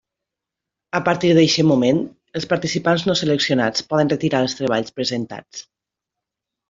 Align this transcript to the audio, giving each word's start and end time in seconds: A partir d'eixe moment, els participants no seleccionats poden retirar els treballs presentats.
A 0.99 1.01
partir 1.09 1.29
d'eixe 1.39 1.65
moment, 1.71 1.99
els 2.39 2.49
participants 2.53 3.05
no 3.09 3.17
seleccionats 3.21 3.85
poden 3.93 4.13
retirar 4.15 4.41
els 4.47 4.57
treballs 4.63 4.97
presentats. 5.01 5.63